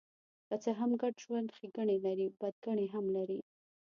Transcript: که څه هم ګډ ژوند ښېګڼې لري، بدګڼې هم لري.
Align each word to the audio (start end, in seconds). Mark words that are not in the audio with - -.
که 0.47 0.55
څه 0.63 0.71
هم 0.79 0.91
ګډ 1.01 1.13
ژوند 1.23 1.49
ښېګڼې 1.57 1.97
لري، 2.05 2.27
بدګڼې 2.39 2.87
هم 2.93 3.05
لري. 3.15 3.39